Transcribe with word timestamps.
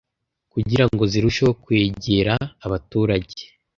kugira 0.53 0.83
ngo 0.91 1.03
zirusheho 1.11 1.51
kwegera 1.63 2.33
abaturage. 2.65 3.41